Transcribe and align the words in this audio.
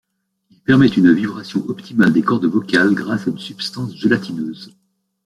Il 0.49 0.57
permet 0.61 0.87
une 0.87 1.13
vibration 1.13 1.63
optimale 1.67 2.11
des 2.11 2.23
cordes 2.23 2.45
vocales 2.47 2.95
grâce 2.95 3.27
à 3.27 3.29
une 3.29 3.37
substance 3.37 3.95
gélatineuse. 3.95 4.75